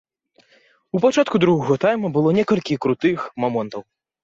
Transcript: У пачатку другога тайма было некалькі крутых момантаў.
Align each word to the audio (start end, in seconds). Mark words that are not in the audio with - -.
У 0.97 1.01
пачатку 1.03 1.41
другога 1.43 1.77
тайма 1.85 2.13
было 2.17 2.29
некалькі 2.39 2.81
крутых 2.87 3.31
момантаў. 3.47 3.89